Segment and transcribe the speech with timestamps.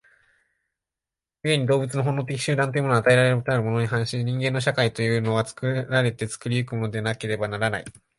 [1.43, 7.85] 故に動物の本能的集団というものは与えられたものたるに反し、人間の社会というのは作られて作り行くものでなければならない。